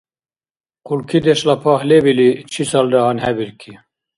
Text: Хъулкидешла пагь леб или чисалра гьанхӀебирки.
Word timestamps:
Хъулкидешла 0.87 1.55
пагь 1.63 1.85
леб 1.89 2.05
или 2.11 2.27
чисалра 2.51 2.99
гьанхӀебирки. 3.05 3.71